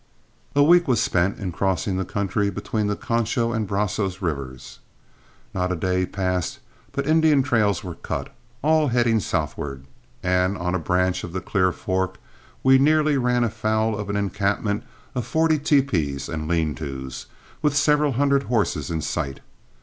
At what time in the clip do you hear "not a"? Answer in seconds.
5.53-5.75